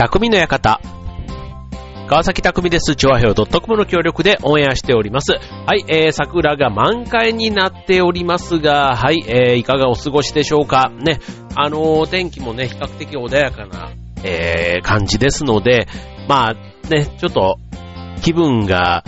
[0.00, 0.80] 匠の館。
[2.08, 2.96] 川崎匠です。
[2.96, 5.32] チョアヘオ .com の協力でオンエアしております。
[5.32, 5.38] は
[5.76, 10.88] い、えー、桜が満開になっておりますが、はい、えー、いかがお過ごしでしょうか？
[10.88, 11.20] ね、
[11.54, 13.90] あのー、天気もね、比較的穏やかな、
[14.24, 15.86] えー、感じですので、
[16.26, 17.58] まあ、ね、ちょっと、
[18.22, 19.04] 気分が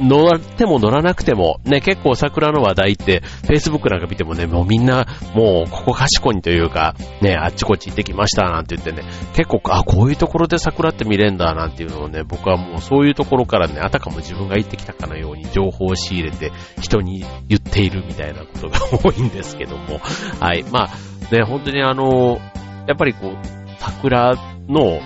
[0.00, 9.02] 乗っても乗らなくても、ね、結構桜の話題って、Facebook なんか見てもね、もうみんな、もうここ賢いというか、ね、あっちこっち行ってきましたなんて言ってね、
[9.34, 20.00] 結構、あ、こういうところで桜って見れんだなんていうのをね、僕はもうそういうところからね、あたかも自分が行ってきたかのように情報を仕入れて人に言っているみたいなことが多いんですけども、
[20.40, 20.64] はい。
[20.70, 22.40] まあ、ね、本当にあの、
[22.86, 23.36] やっぱりこう、
[23.78, 24.34] 桜
[24.68, 25.00] の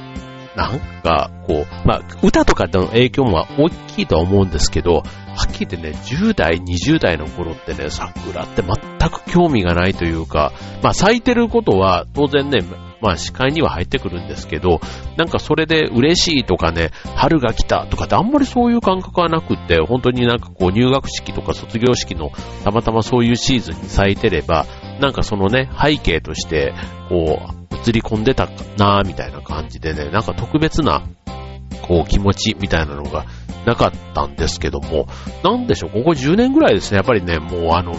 [0.57, 5.03] なんか、こう、まあ、歌とかの影響も大きいとは思うんですけど、は
[5.49, 10.53] っきり言ってね、10代、20代の頃ってね、桜って全く興味がないというか、
[10.83, 12.61] まあ、咲いてることは当然ね、
[13.01, 14.81] まあ、視界には入ってくるんですけど、
[15.17, 22.31] なんかそれで嬉しいとかね、春が来たとかってあんまりそういう感覚はなくって、本当になんかこう入学式とか卒業式の
[22.63, 24.67] たまたまそういうシーズンに咲いてれば、
[25.03, 26.73] なんかそのね、背景として、
[27.09, 31.03] こう、映り込んでたかなみたいな感じでね、なんか特別な、
[31.83, 33.27] こう気持ちみたいなのが
[33.67, 35.09] なかったんですけども、
[35.43, 37.95] なんでしょう、ここ10年ぐらいですね、やっぱりね、もうあの、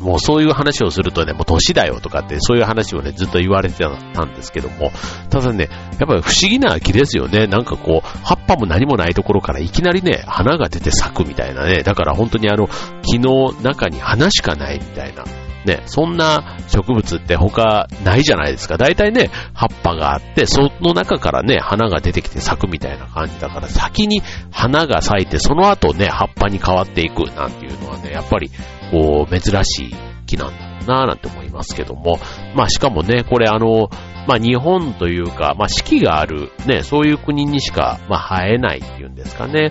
[0.00, 4.90] もうそういう話をするとね、もう年だよとかって、そういう話をね、ずっと言われてたんですけども、
[5.30, 5.68] ただね、
[6.00, 7.46] やっぱり不思議な木ですよね。
[7.46, 11.84] なんかこう、葉っぱも何もないところからいきなりね、花が出て咲くみたいなね。
[11.84, 12.68] だから本当にあの、
[13.02, 15.24] 木の中に花しかないみたいな。
[15.64, 18.76] ね、そんな植物って他ないじゃないですか。
[18.76, 28.50] 大体ね、葉っぱがあって、その中からね、花が出てきて咲くみたいな感じだから、先に花が咲いて、その後ね、葉っぱに変わっていくなんていうのはね、やっぱり、
[28.90, 29.94] こう、珍しい
[30.26, 32.18] 木なんだろうなぁなんて思いますけども。
[32.54, 33.88] まあしかもね、これあの、
[34.26, 39.70] まあ日本というか、まあ四季がある、ね、そういう国にしか、まあ生えないっていうんですかね。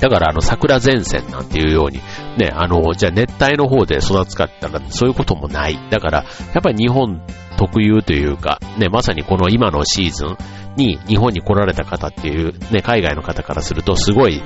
[0.00, 1.98] だからあの桜前線なんていうように、
[2.38, 5.78] ね、あの、じゃあ熱帯の方で育つかって言ったらそういうこともない。
[5.90, 7.20] だから、やっぱり日本
[7.56, 10.36] 特有というか、ね、まさにこの今のシーズン
[10.76, 14.40] に日本に来られた方っていう、ね、海外の方からするとすごい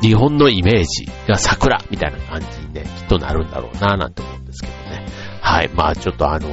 [0.00, 5.06] 日本のイメージが桜みたいな感じにね、きっとなるんだろうななんて思うんですけどね。
[5.40, 6.48] はい、まあちょっとあの、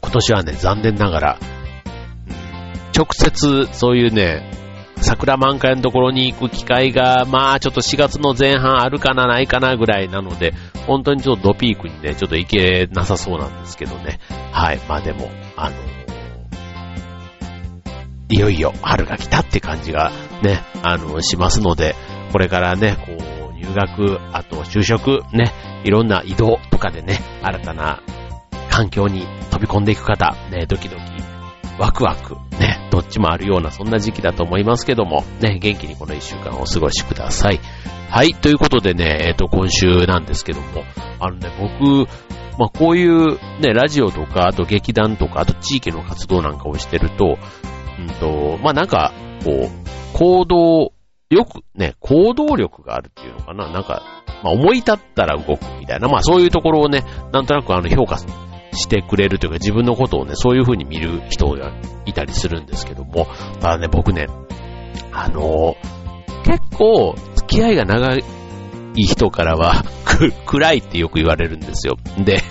[0.00, 1.38] 今年はね、残念ながら、
[2.96, 4.61] 直接そういうね、
[5.02, 10.54] 桜満開のところに行く機会が、まあちょっと4月の前半あるかなないかなぐらいなので、
[10.86, 14.20] 本当にちょっとドピークにね、ちょっと行けなさそうなんですけどね。
[14.52, 14.80] はい。
[14.88, 15.76] まあでも、あの
[18.28, 20.10] いよいよ春が来たって感じが
[20.42, 21.94] ね、あの、しますので、
[22.32, 25.52] これからね、こう、入学、あと就職、ね、
[25.84, 28.02] いろんな移動とかでね、新たな
[28.70, 31.02] 環境に飛び込んでいく方、ね、ドキドキ
[31.78, 37.60] ワクワク、ね、どっちもあるようなそんな時期だと思いますけども、ね、元気にこの一週間をお過ごしください。
[38.10, 40.66] はい、ということでね、えっ、ー、と、今週なんですけども、
[41.18, 42.06] あのね、僕、
[42.58, 47.38] まあ、こういうね、ラジオとか、あと劇団とか、あと地域の活動なんかをしてると、
[47.98, 49.12] うんと、まあ、なんか、
[49.42, 50.92] こう、行動、
[51.30, 54.02] よくね、行動力があるっていうのかな、なんか、
[54.44, 58.32] まあ、思い立ったら動くみたいな、まあ、そういうところをね、なんとなくあの、評価する
[58.72, 61.72] してくれるというか自分のことをね、そういう風に見る人が
[62.06, 63.26] いたりするんですけども、
[63.60, 64.26] ただね、僕ね、
[65.12, 68.24] あのー、結構付き合いが長い
[68.94, 71.96] 人からは、 く暗いってよく言われるんですよ。
[72.18, 72.42] で、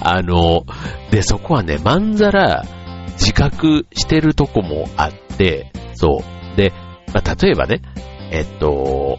[0.00, 2.64] あのー、で、そこはね、まんざら
[3.12, 6.56] 自覚してるとこもあって、そう。
[6.56, 6.72] で、
[7.12, 7.82] まあ、例えばね、
[8.30, 9.18] えっと、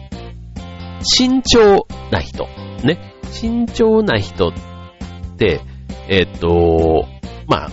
[1.02, 2.46] 慎重な人、
[2.82, 4.52] ね、慎重な人っ
[5.38, 5.60] て、
[6.08, 7.06] えっ、と、
[7.46, 7.70] まあ、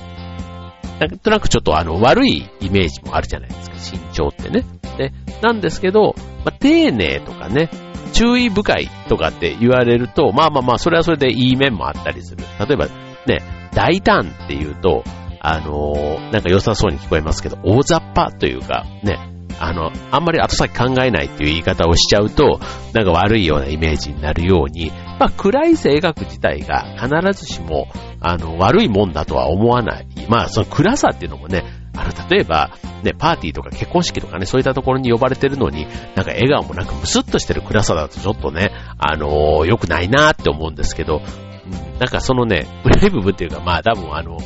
[0.99, 4.65] なんとなくちょっとあの、悪いイメージもあるじゃないですか、慎重ってね。
[4.97, 5.11] で、
[5.41, 7.69] なんですけど、まあ、丁寧とかね、
[8.13, 12.43] 注意深いとかって言われると、まあまあまあ、それはそれでいい面もあったりする。
[12.59, 12.87] 例えば、
[13.25, 13.41] ね、
[13.73, 15.03] 大胆って言うと、
[15.39, 22.59] あのー、なんか良さそうに聞こえますけど、大雑把というか、ね、あの、あんまり後先考えないっていう言い方をしちゃうと、
[22.93, 27.09] なんか悪いようなイメージになるように、まあ、暗い性格自体が必
[27.39, 27.87] ずしも、
[28.19, 30.07] あの、悪いもんだとは思わない。
[30.29, 31.63] まあ、その暗さっていうのもね、
[31.95, 32.71] あの、例えば、
[33.03, 35.85] ね、パーティーとか結婚式とかね、そういったところに呼ばれてるのに、
[36.15, 44.37] なんか笑顔もなんかムスッとしてる暗さだとちょっとね、あのー、良くないなーって思うんですけど、うん、なんかそのね、暗い部分っていうか、まあ多分あの、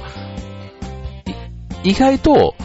[1.83, 2.55] 意外と、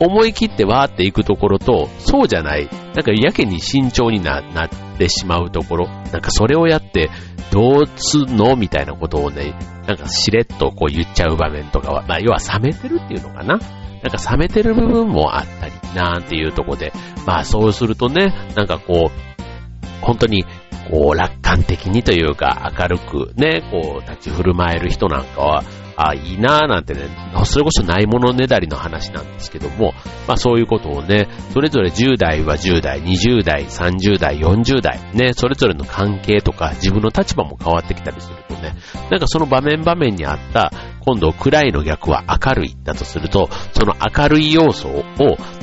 [0.00, 7.10] 思い切ってわーっていくところと、そうじゃない、なんかやけに慎重にななってしまうところ、なんかそれをやって、
[7.50, 9.54] どうすんのみたいなことをね、
[9.86, 13.58] なんかしれっとこう言っちゃう場面とかは、まあ要は冷めてるっていうのかな。
[14.02, 16.92] なんか冷めてる部分もあったり、なんていうとこで、
[17.26, 20.44] まあそうするとね、なんかこう、本当に
[20.90, 25.64] こう楽観的にというか明るくね、こう立ち振る舞える人なんかは、
[25.96, 27.08] あいいなぁなんてね、
[27.44, 29.94] それこそないものねだりの話なんですけども、
[30.28, 38.76] まあそういうことをね、それぞれ10代は10代、20代、30代、40代、ね、それぞれの関係とか自分の立場も変わってきたりするとね、
[39.10, 40.70] なんかその場面場面にあった、
[41.00, 45.04] 今度暗いの逆は明るいだとすると、その明るい要素を、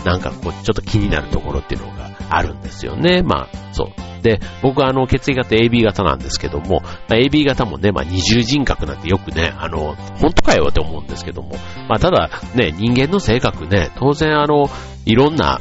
[0.05, 3.21] なんかこう、ちょっと気になるところっていうのがあるんですよね。
[3.23, 4.12] まあ、そう。
[4.23, 11.55] で、僕はあの、血液型 AB 型なんですけども、まあ、AB 型もね、まあ、二重人格なんてよくね、あの、本当かよって思うんですけども、
[11.89, 14.69] まあ、ただ、ね、人間の性格ね、当然あの、
[15.05, 15.59] いろんな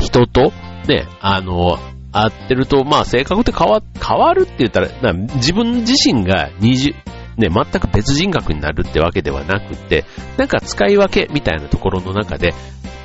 [0.00, 0.52] 人と、
[0.88, 1.78] ね、あの、
[2.12, 6.94] 会ってると、まあ、性格って変わ、変わるって言ったら、自分自身が二重、
[7.36, 10.06] ね、全く別人格になるってわけではなくて、
[10.38, 12.54] なんか使い分けみたいなところの中で、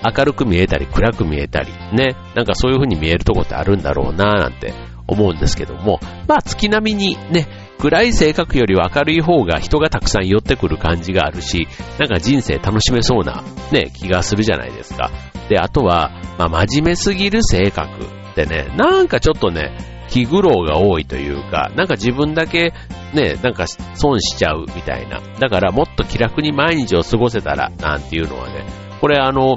[0.03, 4.73] 明るく見えたり暗く見えたり、ね、なんかそういう風に見えるとこってあるんだろうななんて
[5.07, 7.47] 思うんですけども、まあ月並みにね、
[7.79, 11.67] 暗い性格よりは明るい方が人がたくさん寄ってくる感じがあるし、
[11.99, 15.11] なんか人生楽しめそうなね、気がするじゃないですか。
[15.49, 19.77] で、あとは、まあ真面目すぎる性格ってね、なんかちょっとね、
[20.09, 22.73] 気苦労が多いというか、なんか自分だけ
[23.13, 25.21] ね、なんか損しちゃうみたいな。
[25.39, 28.65] だからもっと気楽に毎日を過ごせたらなんていうのはね、
[28.99, 29.55] これあの、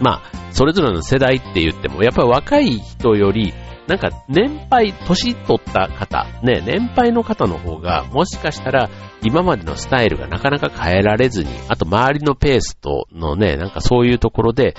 [0.00, 3.52] まあ、それぞれの世代って言っても、やっぱり若い人より、
[3.86, 8.88] なんか年配、年取った方、ね、年配の方の方が、もしかしたら
[9.22, 14.74] 今までのスタイルがなかなか変えられずに、あと周りのペースとのね、なんかそういうところで、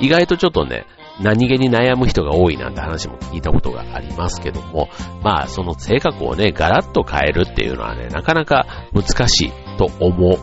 [0.00, 0.84] 意外とちょっとね、
[1.20, 4.88] 何気に悩む人が多いなんて話も聞いたことがありますけども、
[5.22, 10.38] まあその性格をね、ガラッと変えるっていうのはね、なかなか難しいと思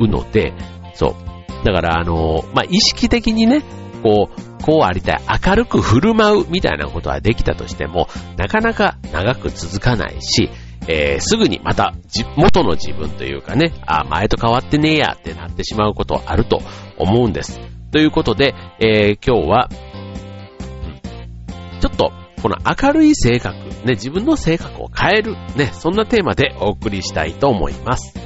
[0.00, 0.52] うので、
[0.94, 1.25] そう。
[1.66, 3.64] だから、あの、まあ、意識的にね、
[4.00, 10.48] こう、こうありたい、明るく振る舞うみたいなことはできたとしても、なかなか長く続かないし、
[10.86, 11.92] えー、すぐにまた
[12.36, 16.60] 元の自分というかね、あ、前と変わってねえやってなってしまうことはあると
[16.98, 17.58] 思うんです。
[17.90, 19.68] ということで、えー、今日は、
[21.80, 28.25] ちょっと、この明るい性格、ね、自分の性格を変える、ね、そんなテーマでお送りしたいと思います。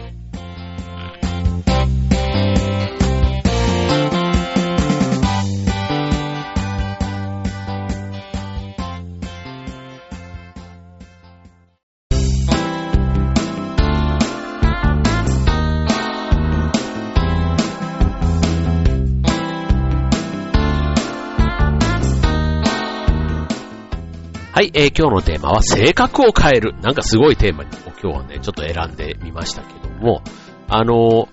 [24.61, 26.75] はい、えー、今日のテーマは性格を変える。
[26.83, 27.71] なんかすごいテーマに
[28.03, 30.21] 今日はね、ちょっと選んでみましたけども、
[30.69, 31.29] あのー、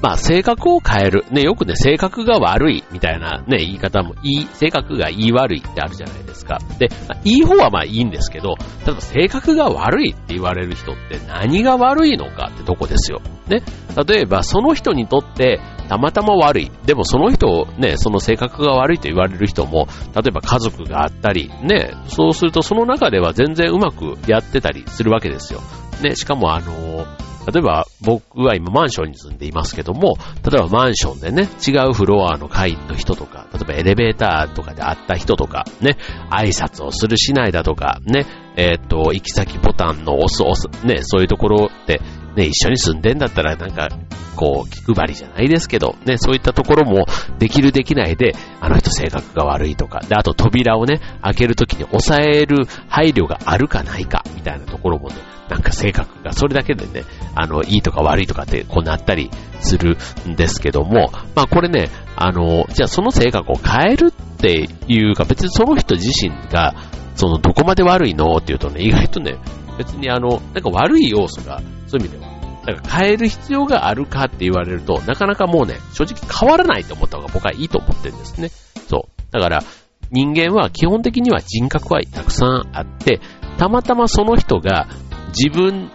[0.00, 1.26] まあ、性格を変える。
[1.30, 6.58] ね、よくね、性格が悪いみたいなね、言い方も、いい、性格が言い悪いってあるじゃないですか。
[6.78, 8.54] で、まあ、いい方はまあいいんですけど、
[8.86, 13.20] ただ性格が悪いって言われる人って何が悪いのかってとこですよ。
[13.46, 13.62] ね。
[14.08, 15.60] 例えば、その人にとって
[15.90, 16.70] たまたま悪い。
[16.86, 25.60] でもその人を、ね、その性格が悪いと言われる人も、例えば家族があったり、ね、そうするとその中では全然うまくやってたりするわけですよ。
[26.00, 27.06] ね、しかもあの
[27.52, 30.16] 例えば僕は今マンションに住んでいますけども、
[30.48, 35.96] 例えばマンションでね、違うフロアの階の人とか、例えばエレベーターとかで会った人とか、ね、
[36.30, 42.00] 挨拶をするしないだとか、ね、えっ、ー、と、行き先ボタンの押す押す、ね、そういうところって
[42.36, 43.88] ね、一緒に住んでんだったらなんか、
[44.36, 47.06] こう、気配りじゃないですけど、ね、そういったところも
[47.38, 55.16] できるできないで、あの人性格が悪いとか、で、あと扉をね、開けるときに抑える配慮があるかないか、みたいなところもね、
[55.48, 66.74] なんか性格が、それだけでね、あの、いいとか悪いとかってこうなったりするんですけども、まあこれね、あの、じゃあその性格を変えるっていうか、別にその人自身が、
[67.16, 69.36] そのどこまで悪いのっていうとね、意外とね、
[69.80, 72.30] 別にあの、なんか悪い要素が、そういう意味では、
[72.66, 78.50] なんか変える必要があるかって言われると、なかなかもうね、正直変わらないと思った方が僕はいいと思ってるんですね。
[78.88, 79.22] そう。
[79.32, 79.62] だから、
[80.10, 83.20] 人間は基本的には人格はたくさんあって、
[83.56, 84.86] たまたまその人が
[85.28, 85.90] 自分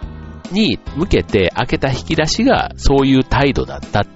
[0.50, 4.06] に向けて開けた引き出しがそういう態度だったっ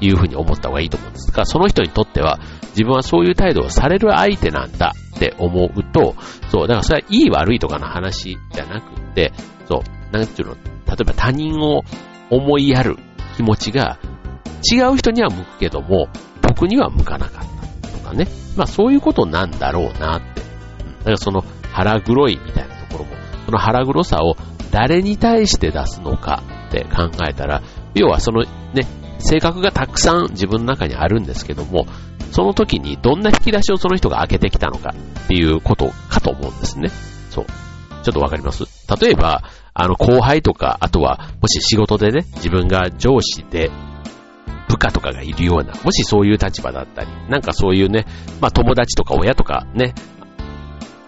[0.00, 2.38] ていうふうに思った方がいいと思うんですが、その人にとっては
[2.70, 6.14] 自分はそういう態度をされる相手なんだって思うと、
[6.50, 9.32] そう、だからそれはいい悪いとかの話じゃなくて、
[9.66, 10.60] そう、なんていうの、例
[11.00, 11.82] えば他人を
[12.30, 12.96] 思いやる
[13.36, 13.98] 気持ちが
[14.72, 16.08] 違う人には向くけども、
[16.42, 18.28] 僕には向かなかったとかね。
[18.56, 20.40] まあそういうことなんだろうなって。
[21.00, 24.36] だからその腹黒いみたいなところも、その腹黒さを
[24.70, 27.62] 誰に対して出すのかって考えたら、
[27.94, 28.44] 要はその
[28.74, 28.86] ね、
[29.18, 31.86] 性格がたくさん自分の中にあるんですけども、
[32.32, 34.94] その時にどんな引き出しをその人が開けてきたのか
[35.24, 36.90] っていうことかと思うんですね。
[37.30, 37.46] そう。
[38.02, 38.64] ちょっとわかります？
[39.00, 39.42] 例えば、
[39.74, 43.70] あの後輩とか、あとは、もし仕事でね、自分が上司で、
[44.68, 48.06] 部下とかがいるような、もしそういう立場だったり、なんかそういうね、
[48.40, 49.94] まあ友達とか親とかね、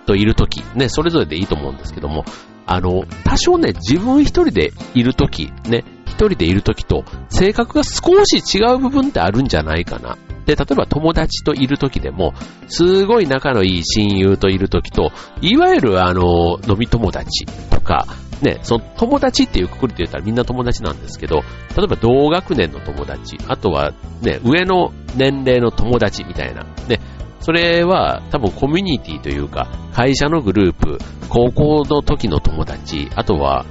[0.06, 2.24] といるとき、ね、それぞれでいいと思うんですけども、
[2.66, 5.84] あの、多少ね、自分一人でいるとき、ね、
[6.28, 10.16] 人でいるときと、性格が少し違う部分ってあるんじゃないかな。
[10.46, 12.34] で、例えば友達といるときでも、
[12.66, 18.06] すごい仲のいい親友といるときと、いわゆるあの、飲み友達とか、
[18.42, 21.42] ね、その友達っていうくくりで言ったらみんな友達なんですけど、
[21.76, 27.00] 例えば同学年の友達、あとはね、上の年齢の友達みたいな、ね、
[27.40, 30.98] それは多分コミュニティというか、会社のグループ、
[31.28, 33.66] 高校の時の友達、あとは、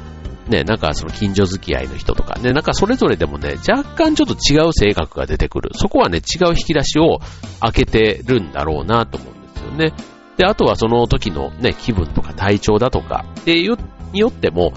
[0.50, 5.70] ね、なんかその近所付き合いの人とかね、なんかそれぞれでもね、若干ちょっと違う性格が出てくる。
[5.74, 7.20] そこはね、違う引き出しを
[7.60, 9.94] 開けてるんだろうなと思うんですよね。
[10.38, 13.77] で、あとはその時のね、気分とか体調だとかっていう
[14.12, 14.74] によっても、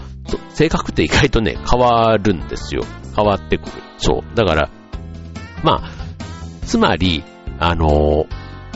[0.50, 2.84] 性格って意外とね、変わるんですよ。
[3.16, 3.72] 変わってくる。
[3.98, 4.36] そう。
[4.36, 4.70] だから、
[5.62, 5.90] まあ、
[6.66, 7.24] つまり、
[7.58, 8.26] あの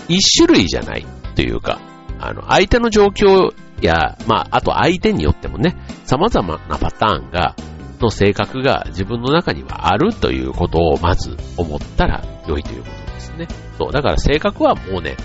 [0.08, 1.80] 一種類じゃないというか、
[2.18, 5.76] あの、相手の状況や、まあ、あと相手によってもね、
[6.06, 7.54] 様々なパターンが、
[8.00, 13.48] の性格が自分の中にはあるということをまず思ったら良いということですね。
[13.78, 15.16] そう、だから性格はもうね、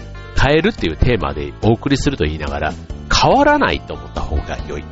[0.42, 2.74] 変えるっていうテーマでお送りすると言いながら、
[3.14, 4.84] 変わらないと思った方が良い。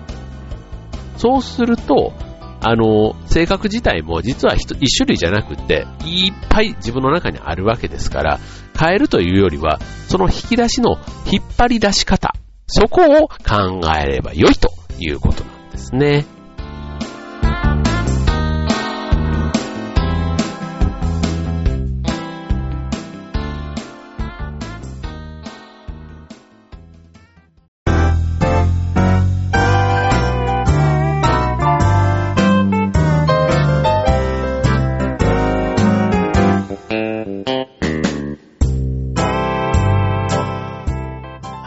[1.18, 2.14] そうすると、
[2.62, 4.68] あの、性格自体も実は一
[4.98, 8.40] 種類じゃなくて、いっぱい自分の中にあるわけですから、
[8.78, 10.98] 変えるというよりは、その引き出しの
[11.32, 12.34] 引っ張り出し方、
[12.68, 15.49] そこを考えれば良いということ
[15.80, 16.39] ですね。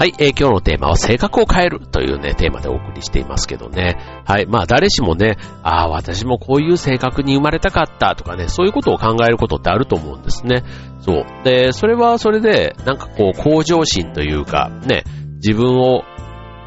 [0.03, 3.99] はい、えー、今日のテーマは性格を変えるというね、テーマでお送りしていますけどね。
[4.27, 10.65] はい、まあ誰しもね、ああ、私もこういう性格に生まれたかったとかね、そういうことを考えることってあると思うんですね。
[11.03, 11.27] そう。
[11.45, 15.05] で、それはそれで、なんかこう、向上心というか、ね、
[15.37, 16.03] 自分を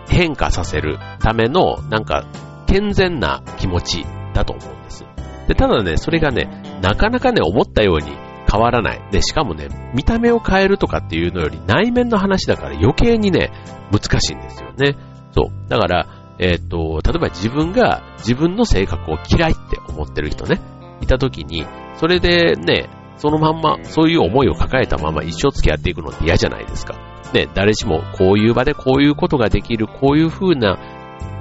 [0.07, 2.23] 変化させるための、なんか、
[2.67, 5.05] 健全な気持ちだと思うんです。
[5.49, 8.15] で、ただね、それがね、なかなかね、思ったように
[8.55, 9.01] 変わらない。
[9.11, 13.51] で、しかもね、見た目を変えるとかっていうのより内面の話だから余計にね、
[13.91, 14.95] 難しいんですよね。
[15.33, 15.69] そう。
[15.69, 16.07] だから、
[16.39, 20.61] えっ、と、例えば自分が自分の性格を嫌いって思ってる人ね、
[21.01, 26.95] いた時に、それでね、そのまんま、そういう思いを抱えたまま一生付き合っていくのって嫌じゃないですか。
[27.33, 30.77] ね、誰しもこういう場でこういうことができる、こういう風な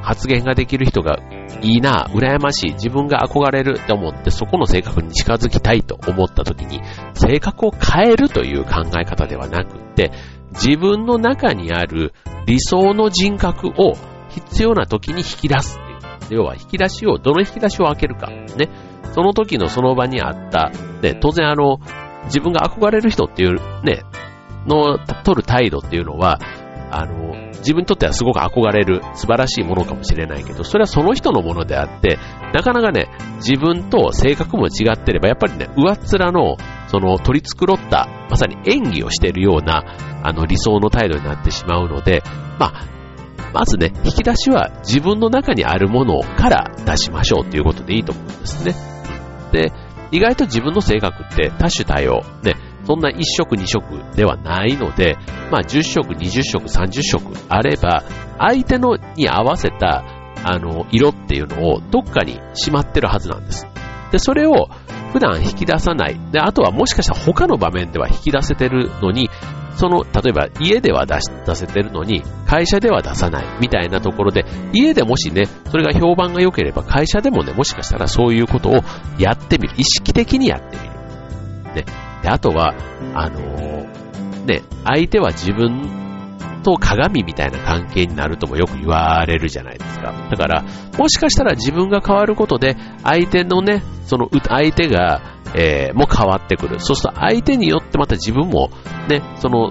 [0.05, 1.19] 発言ができる人が
[1.63, 6.81] いいな、羨ましい、自分が憧れるって思って、そこの性格に近づきたいと思った時に、
[7.15, 10.13] 性格を変えるという考え方ではなくって、
[10.53, 12.13] 自分の中にある
[12.47, 13.95] 理想の人格を
[14.29, 16.41] 必要な時に引き出すっていう。
[16.41, 18.29] 要は引き出しを、どの引き出しを開けるか。
[18.29, 18.69] ね。
[19.13, 20.71] その時のその場にあった、
[21.03, 21.79] ね、当然あの、
[22.25, 24.03] 自分が憧れる人っていうね、
[24.67, 26.39] の取る態度っていうのは、
[26.97, 32.19] あの、自分にとってはすごく憧れる素晴らしいものかもしれないけど、それはその人のものであって、
[32.53, 36.57] なかなかね、自分と性格も違ってれば、やっぱりね、上っ面の、
[36.89, 39.83] その取り繕った、まさに演技をしているような、
[40.23, 42.23] あの理想の態度になってしまうので、
[42.59, 42.87] まあ、
[43.53, 48.75] まずね、引き出しは自分の中にあるものから出しましょうということでいいと思うんですね。
[49.53, 49.73] で、
[50.11, 52.23] 意外と自分の性格って多種多様。
[52.43, 52.55] ね、
[52.85, 55.17] そんな1色2色ではないので、
[55.51, 58.05] まあ10色、20色、30色あれば、
[58.39, 60.05] 相手のに合わせた、
[60.45, 63.67] あの、色っていうのをどっかにしまってるはずなんです。
[64.13, 64.69] で、それを
[65.13, 66.21] 普段引き出さない。
[66.33, 69.31] で、あとはもしかしたら他の場面では引き出せてるのに、
[69.77, 78.75] その、例えば家では出し出せてるのに、会社では出さないみたいなところで、家でもしね、それが評判が良ければ会社でもね、もしかしたらそういうことを
[79.19, 79.75] やってみる。
[79.77, 81.85] 意識的にやってみる。
[81.87, 82.04] ね。
[82.25, 82.75] で、あとは、
[83.15, 90.13] あのー、ね、相手は自分と鏡みたいな関係になるともよく言われるじゃないですか。
[90.31, 90.65] だから、
[90.99, 95.21] もしかしたら自分が変わることで、相手のね、その、相手が、
[95.55, 96.81] えー、も変わってくる。
[96.81, 98.71] そうすると相手によってまた自分も、
[99.11, 99.71] ね、その、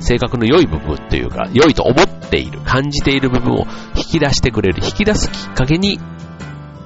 [0.00, 6.00] 性格の良い部分っていうか、良いと思っている、感じている部分を引き出してくれる、引き出すきっかけに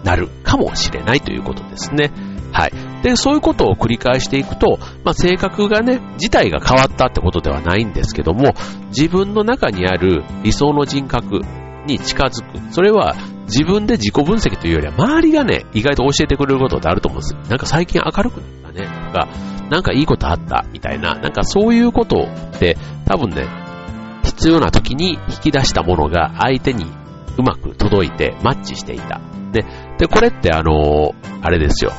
[0.05, 2.13] なるかもしれないということですね。
[2.53, 2.90] はい。
[3.03, 8.55] で、そういうことを繰り返していくと、まあ、性格がね、自体が変わったってことではないんですけども、
[8.89, 11.41] 自分の中にある理想の人格
[11.87, 12.73] に近づく。
[12.73, 13.15] それは
[13.47, 17.41] 自分で自己分析というよりは、周りがね、意外と教えてくれることってあると思うんですよ。
[17.49, 19.29] なんか最近明るくなったね、とか、
[19.71, 22.77] なんかいいことあった、みたいな、なんかそういうことって
[23.07, 23.47] 多分ね、
[24.25, 26.85] 必要な時に引き出したものが相手に
[27.39, 29.21] うまく届いてマッチしていた。
[29.53, 29.65] で、
[29.99, 31.93] で、これってあのあれですよ。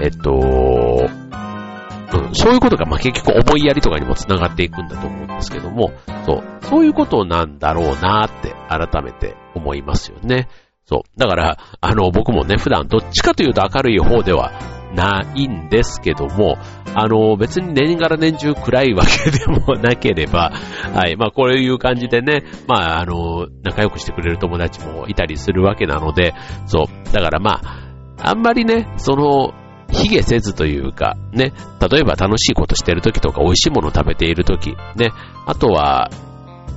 [0.00, 5.92] えっと、うん、そういうことが、まあ、結局思いやりとかにも繋がっていくんだと思うんですけども、
[6.24, 10.48] そう、そういうことなんだろうなって改めて思いますよね。
[10.86, 11.18] そう。
[11.18, 14.52] だから、あの、僕もね、普段どっちかというと明るい方では
[14.94, 16.56] ないんですけども、
[16.94, 20.52] あの、別に年がら年中暗いわけでもなければ、
[20.94, 26.34] はい、まあこういう感じでね、まああの、仲良くしてくれる友達もいたりするわけなので、
[26.66, 29.52] そう、だからまあ、あんまりね、その、
[29.98, 31.52] 卑下せずというか、ね、
[31.90, 35.10] 例えば楽しいことしてる時とか美味しいもの食べている時、ね、
[35.46, 36.10] あとは、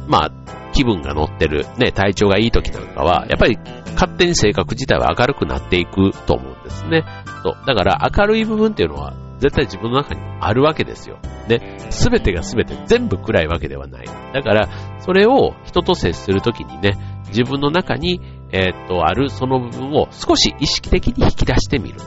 [0.08, 0.32] まあ、
[0.74, 3.58] 気分が乗ってる、ね、体調がいい時なんかは、やっぱり
[3.94, 7.04] 勝手に性格自体は明るくなっていくと思うんですね。
[7.44, 7.58] そう。
[7.66, 11.18] だから明るい部分っていうのは絶対自分の中にあるわけですよ。
[11.48, 11.78] ね。
[11.90, 14.06] すべてがすべて全部暗いわけではない。
[14.34, 16.94] だから、それを人と接するときにね、
[17.30, 22.00] 自分の中に、えー、っと、あるその部分を少し意識的に引き出してみる。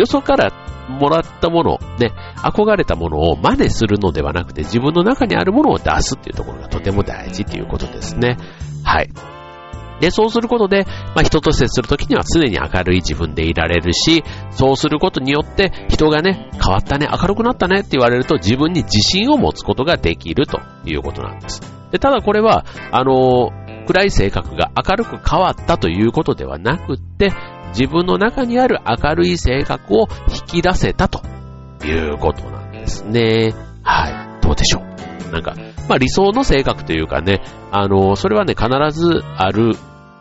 [0.00, 0.50] よそから
[0.88, 8.36] もらったもの、ね、憧れたものを真似するのではなくて、自分の中にあるものを出すっていうところがとても大事っていうことですね。
[8.84, 9.10] はい。
[10.00, 21.60] で、そうすることで、まあ、人と接するときには常に明るい自分でいられるし、そうすることによって人がね、変わったね、明るくなったねって言われると自分に自信を持つことができるということなんです。
[21.92, 27.32] で、ただこれは、あのー、暗い性格が明るく変わったということではなくって、
[27.70, 31.22] 自分の中にある明るい性格を引き出せたと
[31.84, 33.54] いうことなんですね。
[33.82, 34.42] はい。
[34.42, 35.32] どうでしょう？
[35.32, 35.54] なんか、
[35.88, 37.40] まあ理想の性格というかね、
[37.70, 39.74] あの、それはね、必ずある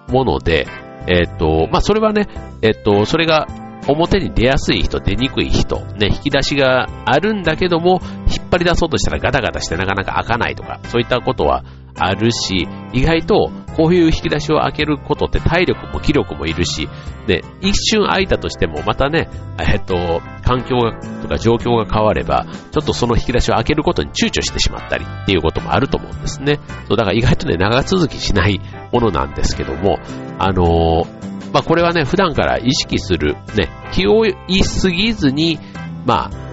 [0.08, 0.68] もので、
[1.08, 2.28] えっ、と、まあ、それはね、
[2.62, 3.48] えっ、と、それが
[3.88, 11.64] 表に出やすい人、出にくい人、ね、引き出しがあるんだけども、引っ張り出そうとしたらガタガタしてなかなか開かないとか、そういったことは
[11.96, 16.90] あるし、意外とこういう引き出しを開けることって体力も気力もいるし、
[17.28, 26.60] ね、一瞬開いたとしてもまたね、えっと、環境がとか状況が変われば、ちょっとその引き出しを開けることに躊躇してしまったりっていうこともあると思うんですね。
[26.88, 28.60] そう、だから意外とね、長続きしない
[28.92, 30.00] ものなんですけども、
[30.38, 35.60] あのー、まあ、これはね、普段から意識する、ね、気を言いすぎずに、
[36.06, 36.49] まあ、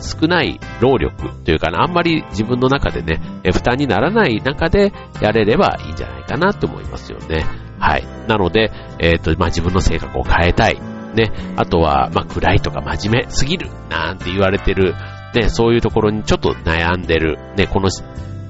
[0.00, 3.20] 少ない労力というかな、あんまり自分の中でね、
[3.52, 7.44] 負担にならない中でやれればいいんじゃないかなと思いますよね。
[7.78, 8.06] はい。
[8.28, 10.78] なので、えっ、ー、と、まあ、自分の性格を変えたい。
[11.14, 11.32] ね。
[11.56, 13.70] あとは、まあ、暗いとか真面目すぎる。
[13.88, 14.94] なんて言われてる。
[15.34, 17.38] ね、そういうところにちょっと悩んでる。
[17.56, 17.88] ね、この、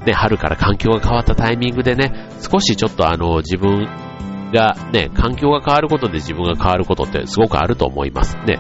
[0.04, 3.88] ね、春から環境が変わったタイミングでね、少しちょっとあの、自分
[4.52, 8.44] がね、環境が変わることで自分が変わることってすごくあると思いますね。
[8.46, 8.58] 例え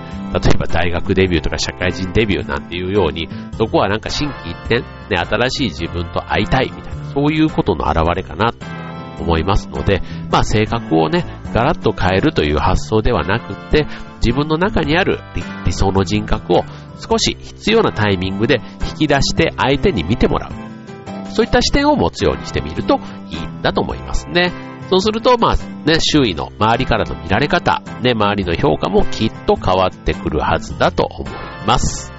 [0.58, 8.58] ば大学デビューとか社会人デビューなんていうように、そこはなんか心機一転、ね、新しい自分と会いたいみたいな、そういうことの表れかなと
[9.22, 13.86] 思いますので、まあ性格をね、ガラッと変えるという発想ではなくて、
[14.24, 15.18] 自分の中にある
[15.64, 16.64] 理想の人格を
[16.98, 20.70] 少し必要なタイミングで引き出して相手に見てもらう。
[21.32, 23.00] そういった視点を持つようにしてみると
[23.30, 24.69] いいんだと思いますね。
[24.90, 31.32] そうすると、まあね、周囲の周りからの見られ方、ね、周りの評価もきっと変わってくるはずだと思い
[31.64, 32.12] ます。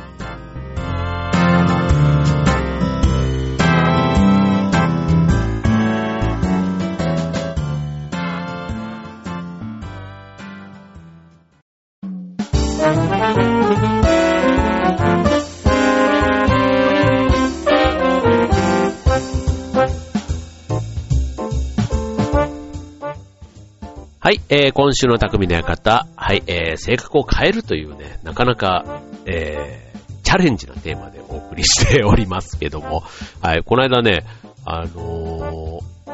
[24.32, 33.04] はい、えー、今週の匠の館、はい、えー、性格を変えるというね、なかなか、えー、チャレンジなテーマでお送りしておりますけども、
[33.42, 34.24] はい、この間ね、
[34.64, 36.14] あのー、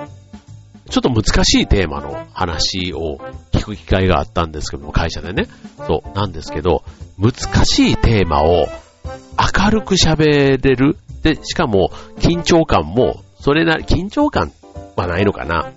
[0.89, 3.19] ちょっと難しいテーマの話を
[3.51, 5.45] 聞く機会があったんですけども、会社でね。
[5.85, 6.83] そう、なんですけど、
[7.19, 7.33] 難
[7.67, 8.65] しいテーマを
[9.61, 10.97] 明るく喋れる。
[11.21, 14.51] で、しかも緊張感も、それなり、緊張感
[14.95, 15.71] はないのかな。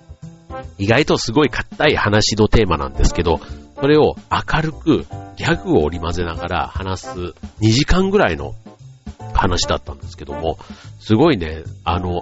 [0.77, 3.39] 意外とすごい硬い話のテーマなんですけど、
[3.79, 5.05] それを明るく
[5.37, 7.17] ギャグを織り交ぜながら話す
[7.61, 8.53] 2時間ぐらいの
[9.33, 10.57] 話だったんですけども、
[10.99, 12.21] すごいね、あの、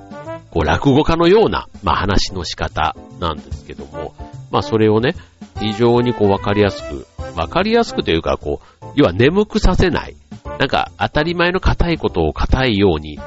[0.51, 4.15] こう落語家のような、まあ話の仕方なんですけども、
[4.51, 5.15] まあそれをね、
[5.59, 10.15] 非常にこうわかりやすくわかりやすくというか、こう、要は眠くさせない。
[10.59, 13.19] なんか、当たり前の硬いことを硬いように、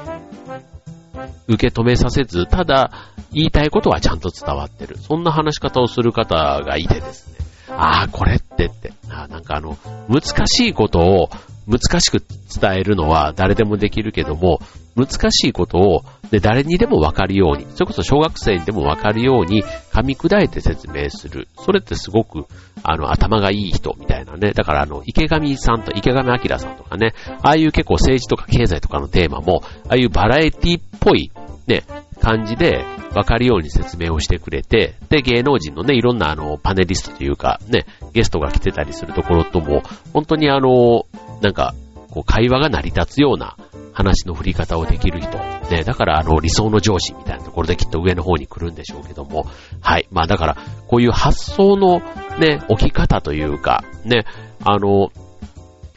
[1.47, 2.91] 受け止めさせず、ただ、
[3.31, 4.97] 言いたいことはちゃんと伝わってる。
[4.97, 7.33] そんな話し方をする方がいてですね。
[7.69, 8.93] ああ、これってって。
[9.09, 9.77] あなんかあの、
[10.09, 11.29] 難しいことを
[11.67, 14.59] 難しく伝えるのは誰でもできるけども、
[14.95, 21.47] 難しいことを、ね、誰にでもわかるように、それこそ小学生にでもわかるように噛み砕いて説明する。
[21.57, 22.45] それってすごく、
[22.83, 24.51] あの、頭がいい人みたいなね。
[24.51, 31.31] だからあの、池上さんと池上彰さんとかね、ああいう結構政治とか経済とかのテーマも、ああいうバラエティっぽい、
[31.65, 31.83] ね、
[32.21, 41.05] 感じで分かるように説明をしてくれて、で、芸能人のね、いろんなあの、パネリストというか、ね、ゲストが来てたりするところとも、本当にあの、
[41.43, 41.75] なんか、
[42.09, 43.57] こう、会話が成り立つような
[43.91, 45.37] 話の振り方をできる人。
[45.69, 49.45] ね、だからあの、理想の上司みたいなところできっと上の方に来るんでしょうけども、
[49.81, 50.07] はい。
[50.09, 52.01] まあだから、こういう発想の
[52.39, 54.25] ね、置き方というか、ね、
[54.63, 55.11] あの、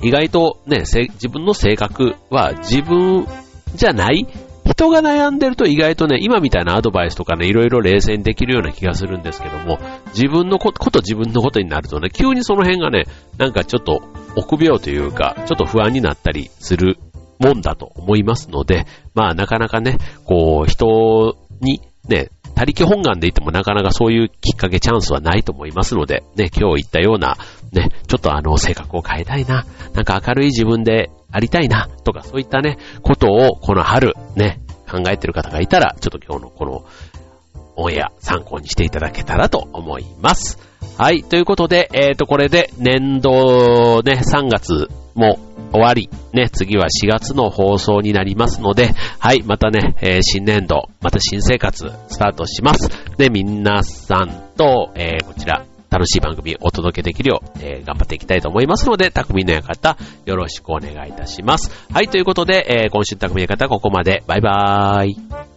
[0.02, 3.26] 意外とね、自分の性格は自分
[3.74, 4.26] じゃない
[4.66, 9.78] 人が悩んでると意外とね、今みたいなアドバイスとかね、いろいろ冷静にできるような気がするんですけども、
[10.08, 13.04] 自分のこと、こと自分のことになるとね、急にその辺がね、
[13.38, 14.02] なんかちょっと
[14.36, 16.98] 臆病というか、ちょっと不安になったりする
[17.38, 27.36] もんだと思いますので、まあなかなかね、こう、人にね、他力本願でいてもなかなかそういうきっかけチャンスはないと思いますので、ね、今日言ったような、
[27.72, 36.84] ね、ちょっとあの、性格を変えたいな、なんか明るい自分でありたいな、とかそういったね、ことをこの春、ね、考えてる方がいたら、ちょっと今日のこの
[37.76, 40.58] オンエア参考にしていただけたらと思います。
[40.98, 45.38] はい、ということで、えっ、ー、と、これで年度ね、3月も
[45.72, 52.88] 終わり、ね、次は4月の放送になりますので、はい、またね、えー、新年度、また新生活スタートします。
[53.16, 61.70] で、皆さんと、えー、こちら、楽しい番組をお届けできるよう、えー、頑張っていきたいと思いますので、匠の館、よろしくお願いいたします。
[61.92, 64.22] はい、ということで、えー、今週匠の館ここまで。
[64.26, 65.55] バイバーイ。